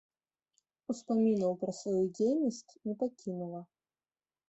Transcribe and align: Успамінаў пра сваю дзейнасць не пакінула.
Успамінаў 0.93 1.51
пра 1.65 1.71
сваю 1.83 1.95
дзейнасць 2.17 2.73
не 2.85 2.93
пакінула. 3.07 3.67